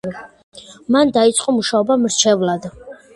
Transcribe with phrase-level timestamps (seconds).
[0.95, 2.67] მან დაიწყო მუშაობა მრჩევლად.